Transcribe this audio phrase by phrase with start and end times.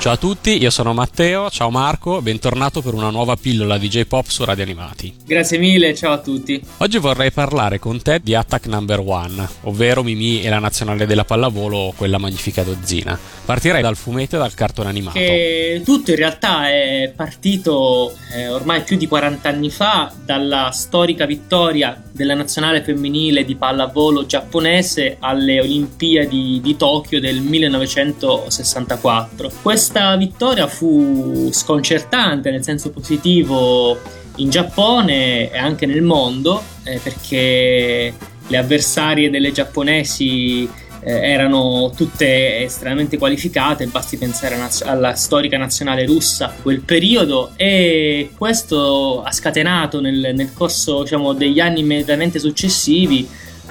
[0.00, 4.28] Ciao a tutti, io sono Matteo, ciao Marco, bentornato per una nuova pillola di J-Pop
[4.28, 5.14] su Radio Animati.
[5.26, 6.58] Grazie mille, ciao a tutti.
[6.78, 11.24] Oggi vorrei parlare con te di Attack Number One, ovvero Mimi e la nazionale della
[11.24, 13.18] pallavolo, quella magnifica dozzina.
[13.44, 15.18] Partirei dal fumetto e dal cartone animato.
[15.18, 21.26] Che tutto in realtà è partito eh, ormai più di 40 anni fa dalla storica
[21.26, 29.50] vittoria della nazionale femminile di pallavolo giapponese alle Olimpiadi di Tokyo del 1964.
[29.60, 33.98] Questo questa vittoria fu sconcertante nel senso positivo
[34.36, 38.14] in Giappone e anche nel mondo eh, perché
[38.46, 40.62] le avversarie delle giapponesi
[41.02, 49.22] eh, erano tutte estremamente qualificate, basti pensare alla storica nazionale russa quel periodo e questo
[49.24, 53.28] ha scatenato nel, nel corso diciamo, degli anni immediatamente successivi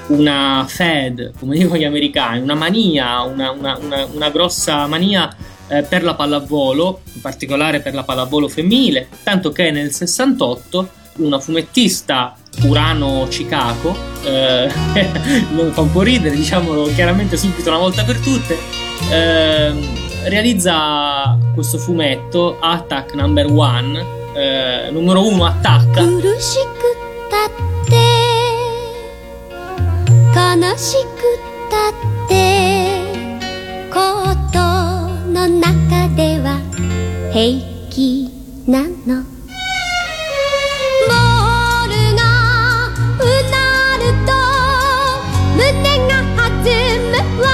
[0.08, 5.34] una Fed, come dicono gli americani, una mania, una, una, una, una grossa mania
[5.69, 11.39] eh, per la pallavolo, in particolare per la pallavolo femminile, tanto che nel 68 una
[11.39, 14.71] fumettista Urano Chicago, eh,
[15.55, 18.57] non fa un po' ridere, diciamolo chiaramente subito una volta per tutte,
[19.11, 19.73] eh,
[20.25, 26.03] realizza questo fumetto Attack Number One, eh, numero uno attacca.
[30.35, 31.39] 悲しく
[31.71, 32.78] たって
[37.40, 37.56] 平
[37.90, 38.28] 気
[38.68, 38.90] なの。
[38.90, 42.22] ボールが
[43.16, 43.18] う
[43.50, 43.56] な
[43.98, 44.32] ると
[45.56, 45.64] 胸
[46.10, 46.52] が弾
[47.08, 47.48] むわ。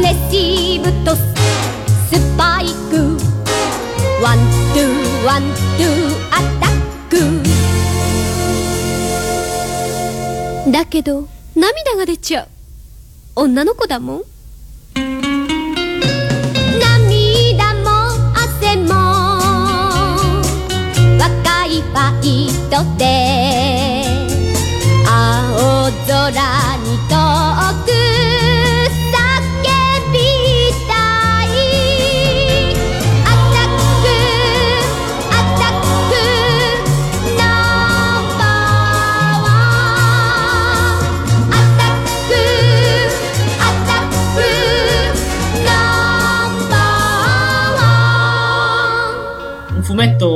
[0.00, 1.18] レシーブとス
[2.38, 3.18] パイク
[4.22, 4.38] ワン
[4.72, 4.86] ツー
[5.24, 5.42] ワン
[5.76, 5.84] ツー
[6.30, 6.70] アタッ
[10.64, 10.70] ク。
[10.70, 12.48] だけど涙が出ちゃう。
[13.34, 14.22] 女の子だもん。
[22.70, 23.04] イトで
[25.04, 26.30] 青空
[26.78, 27.14] に遠
[27.84, 27.90] く
[29.10, 29.18] 叫
[30.12, 30.14] び
[30.86, 30.90] た
[31.46, 31.50] い。
[33.26, 34.06] アタック
[35.26, 36.14] アタック
[37.36, 37.42] ナ
[38.20, 39.50] ンバーワ
[40.94, 41.02] ン
[41.50, 41.98] アタッ
[42.28, 42.30] ク
[43.58, 44.38] アタック
[45.66, 45.68] ナ
[46.46, 47.82] ンバーワ
[49.74, 49.76] ン。
[49.76, 50.30] Un fumetto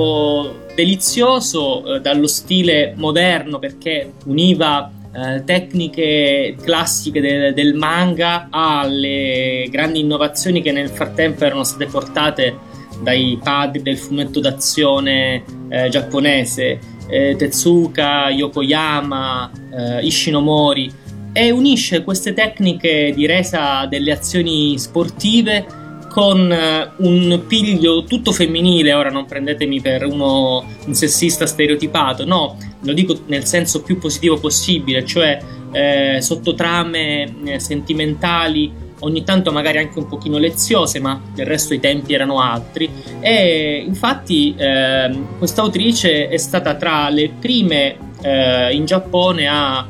[0.75, 10.01] delizioso eh, dallo stile moderno perché univa eh, tecniche classiche de- del manga alle grandi
[10.01, 17.37] innovazioni che nel frattempo erano state portate dai padri del fumetto d'azione eh, giapponese eh,
[17.37, 20.91] Tezuka, Yokoyama, eh, Ishinomori
[21.33, 25.83] e unisce queste tecniche di resa delle azioni sportive
[26.15, 32.57] con eh, un piglio tutto femminile, ora non prendetemi per uno un sessista stereotipato, no,
[32.83, 35.43] lo dico nel senso più positivo possibile, cioè
[35.73, 41.81] eh, sottotrame eh, sentimentali, ogni tanto magari anche un pochino leziose, ma del resto i
[41.81, 42.89] tempi erano altri.
[43.19, 49.85] E infatti eh, quest'autrice è stata tra le prime eh, in Giappone a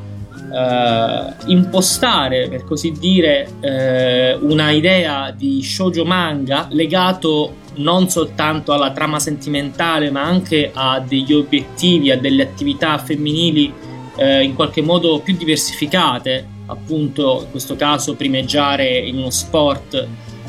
[0.51, 8.91] eh, impostare, per così dire, eh, una idea di shoujo manga legato non soltanto alla
[8.91, 13.73] trama sentimentale, ma anche a degli obiettivi, a delle attività femminili
[14.15, 20.07] eh, in qualche modo più diversificate, appunto in questo caso primeggiare in uno sport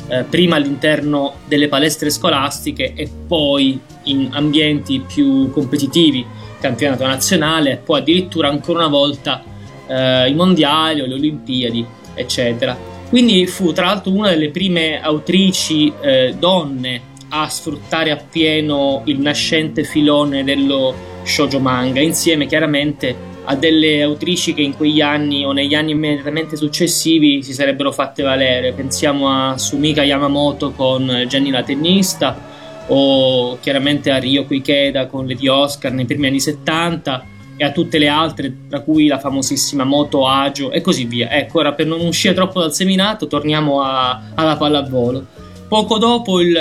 [0.09, 6.25] eh, prima all'interno delle palestre scolastiche e poi in ambienti più competitivi,
[6.59, 9.43] campionato nazionale e poi addirittura ancora una volta
[9.87, 12.77] eh, i mondiali o le Olimpiadi, eccetera.
[13.09, 19.83] Quindi fu tra l'altro una delle prime autrici eh, donne a sfruttare appieno il nascente
[19.83, 20.93] filone dello
[21.23, 26.57] shoujo manga, insieme chiaramente a delle autrici che in quegli anni o negli anni immediatamente
[26.57, 28.73] successivi si sarebbero fatte valere.
[28.73, 35.47] Pensiamo a Sumika Yamamoto con Jenny la tennista o chiaramente a Ryoko Ikeda con Lady
[35.47, 40.27] Oscar nei primi anni 70 e a tutte le altre, tra cui la famosissima Moto
[40.27, 41.29] Agio e così via.
[41.31, 45.25] Ecco, ora per non uscire troppo dal seminato, torniamo a, alla pallavolo.
[45.67, 46.55] Poco dopo il,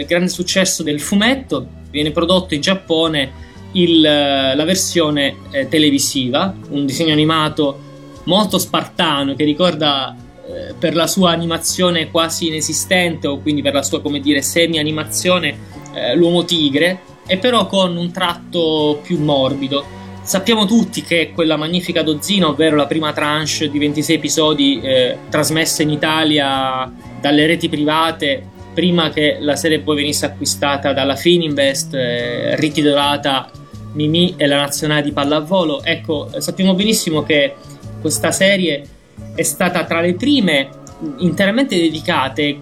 [0.00, 6.84] il, grande successo del fumetto, viene prodotto in Giappone il, la versione eh, televisiva, un
[6.84, 7.88] disegno animato
[8.24, 13.82] molto spartano che ricorda eh, per la sua animazione quasi inesistente o quindi per la
[13.82, 15.58] sua, come dire, semi-animazione
[15.94, 19.98] eh, l'uomo tigre, e però con un tratto più morbido
[20.30, 25.82] Sappiamo tutti che quella magnifica dozzina, ovvero la prima tranche di 26 episodi eh, trasmessa
[25.82, 26.88] in Italia
[27.20, 28.40] dalle reti private,
[28.72, 33.50] prima che la serie poi venisse acquistata dalla Fininvest, eh, rititolata
[33.94, 35.82] Mimì e la nazionale di pallavolo.
[35.82, 37.56] Ecco, sappiamo benissimo che
[38.00, 38.86] questa serie
[39.34, 40.68] è stata tra le prime
[41.16, 42.56] interamente dedicate,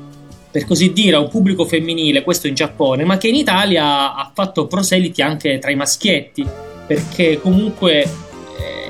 [0.51, 4.31] per così dire, a un pubblico femminile, questo in Giappone, ma che in Italia ha
[4.33, 8.09] fatto proseliti anche tra i maschietti, perché comunque eh,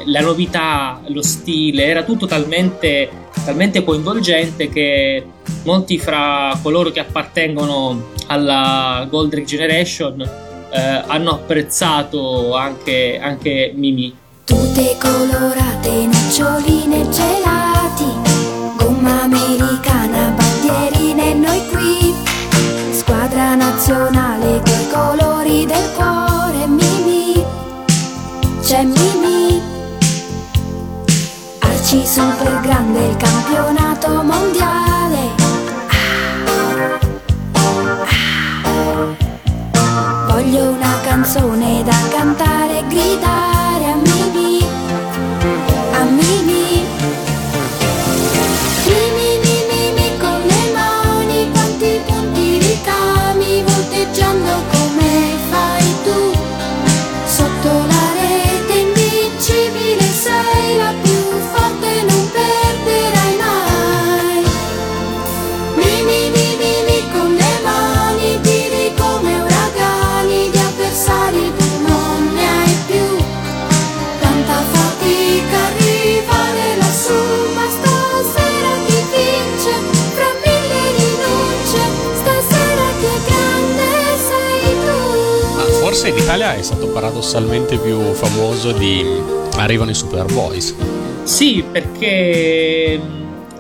[0.07, 3.11] la novità, lo stile, era tutto talmente,
[3.45, 5.25] talmente coinvolgente che
[5.65, 14.17] molti fra coloro che appartengono alla Golden Generation eh, hanno apprezzato anche, anche Mimi.
[14.45, 18.05] Tutte colorate, noccioline, gelati,
[18.77, 22.15] gomma americana, bandierine, noi qui,
[22.93, 26.28] squadra nazionale, coi colori del cuore,
[28.69, 29.63] c'è Mimi,
[31.61, 35.35] Arci super grande, il campionato mondiale.
[40.27, 42.68] Voglio una canzone da cantare
[86.49, 89.05] Italia è stato paradossalmente più famoso di
[89.57, 90.75] Arrivano i Superboys.
[91.25, 92.99] Sì, perché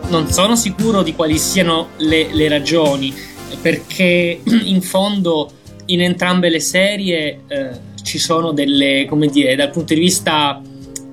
[0.08, 3.12] non sono sicuro di quali siano le, le ragioni,
[3.61, 5.50] perché in fondo
[5.87, 7.70] in entrambe le serie eh,
[8.02, 10.58] ci sono delle, come dire, dal punto di vista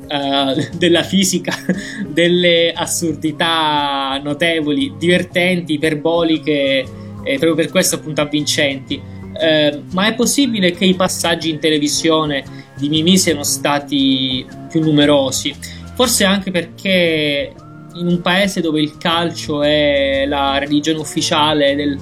[0.07, 1.53] eh, della fisica,
[2.07, 6.85] delle assurdità notevoli, divertenti, iperboliche,
[7.25, 9.01] e proprio per questo appunto avvincenti.
[9.39, 12.43] Eh, ma è possibile che i passaggi in televisione
[12.77, 15.55] di Mimì siano stati più numerosi?
[15.95, 17.53] Forse anche perché
[17.95, 21.99] in un paese dove il calcio è la religione ufficiale del-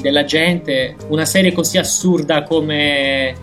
[0.00, 3.34] della gente, una serie così assurda come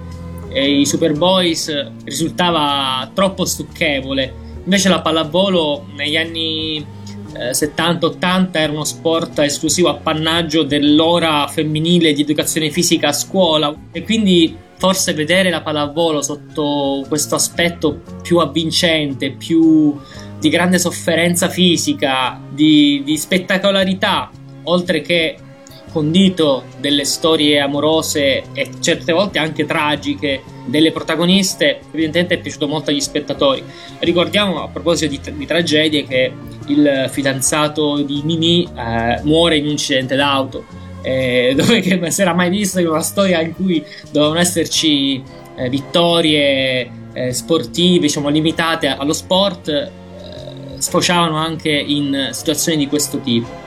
[0.49, 4.33] eh, i Superboys risultava troppo stucchevole.
[4.63, 6.85] Invece la pallavolo negli anni
[7.33, 14.03] eh, 70-80 era uno sport esclusivo appannaggio dell'ora femminile di educazione fisica a scuola e
[14.03, 19.95] quindi forse vedere la pallavolo sotto questo aspetto più avvincente, più
[20.39, 24.31] di grande sofferenza fisica, di, di spettacolarità,
[24.63, 25.37] oltre che
[25.91, 32.89] condito delle storie amorose e certe volte anche tragiche delle protagoniste, evidentemente è piaciuto molto
[32.89, 33.63] agli spettatori.
[33.99, 36.31] Ricordiamo a proposito di, di tragedie che
[36.67, 40.65] il fidanzato di Mimi eh, muore in un incidente d'auto,
[41.01, 45.21] eh, dove che non si era mai visto in una storia in cui dovevano esserci
[45.55, 49.89] eh, vittorie eh, sportive, diciamo limitate allo sport, eh,
[50.77, 53.59] sfociavano anche in situazioni di questo tipo.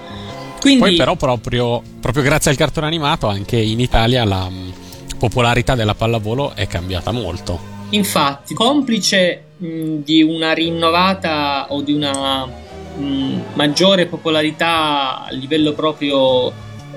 [0.61, 4.73] Quindi, Poi però proprio, proprio grazie al cartone animato anche in Italia la mh,
[5.19, 7.73] popolarità della pallavolo è cambiata molto.
[7.91, 12.63] Infatti, complice mh, di una rinnovata o di una
[12.97, 16.53] mh, maggiore popolarità a livello proprio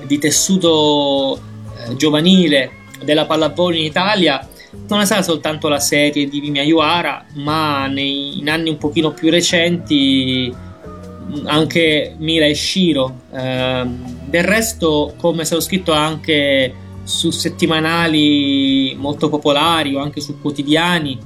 [0.05, 2.71] di tessuto eh, giovanile
[3.03, 4.45] della pallavolo in Italia,
[4.87, 9.11] non è stata soltanto la serie di Mimi Ayuara, ma nei, in anni un pochino
[9.11, 13.21] più recenti mh, anche Mira e Shiro.
[13.33, 16.73] Ehm, del resto, come se ho scritto anche
[17.03, 21.17] su settimanali molto popolari o anche su quotidiani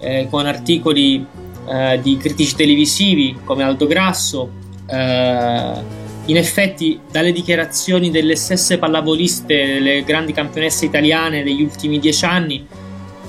[0.00, 1.24] eh, con articoli
[1.70, 4.50] eh, di critici televisivi come Aldo Grasso.
[4.86, 5.96] eh,
[6.28, 12.66] in effetti, dalle dichiarazioni delle stesse pallavoliste delle grandi campionesse italiane degli ultimi dieci anni,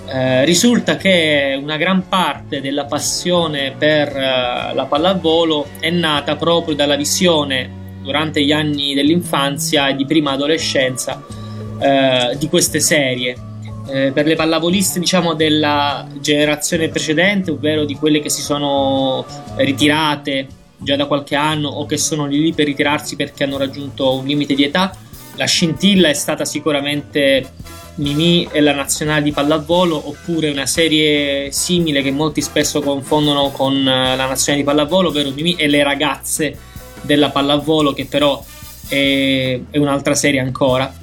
[0.05, 6.75] eh, risulta che una gran parte della passione per eh, la pallavolo è nata proprio
[6.75, 11.23] dalla visione durante gli anni dell'infanzia e di prima adolescenza
[11.79, 13.48] eh, di queste serie.
[13.91, 20.47] Eh, per le pallavoliste, diciamo, della generazione precedente, ovvero di quelle che si sono ritirate
[20.77, 24.25] già da qualche anno o che sono lì lì per ritirarsi perché hanno raggiunto un
[24.25, 24.95] limite di età,
[25.35, 27.51] la scintilla è stata sicuramente
[27.95, 33.75] Mimì e la nazionale di pallavolo oppure una serie simile che molti spesso confondono con
[33.75, 36.57] eh, la nazionale di pallavolo, ovvero Mimì e le ragazze
[37.01, 38.41] della pallavolo che però
[38.87, 40.93] è, è un'altra serie ancora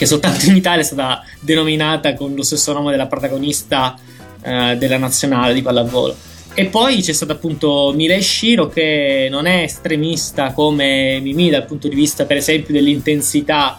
[0.00, 3.94] che soltanto in Italia è stata denominata con lo stesso nome della protagonista
[4.40, 6.16] eh, della nazionale di pallavolo.
[6.54, 11.86] E poi c'è stato appunto Milei Shiro che non è estremista come Mimi dal punto
[11.86, 13.78] di vista per esempio dell'intensità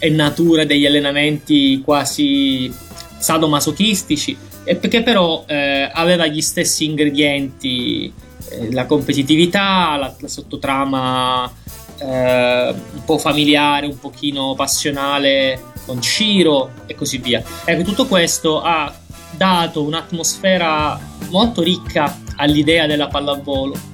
[0.00, 2.68] e natura degli allenamenti quasi
[3.18, 8.12] sadomasochistici e che però eh, aveva gli stessi ingredienti
[8.50, 11.52] eh, la competitività, la, la sottotrama
[12.02, 17.42] eh, un po' familiare, un pochino passionale con Ciro e così via.
[17.64, 18.92] Ecco, tutto questo ha
[19.36, 20.98] dato un'atmosfera
[21.30, 23.90] molto ricca all'idea della pallavolo.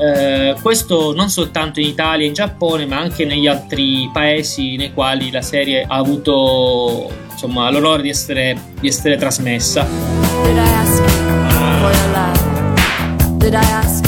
[0.00, 4.92] Eh, questo non soltanto in Italia e in Giappone, ma anche negli altri paesi nei
[4.92, 9.86] quali la serie ha avuto insomma, l'onore di essere, di essere trasmessa.
[10.44, 11.02] Did I ask
[11.80, 13.38] for your love?
[13.38, 14.07] Did I ask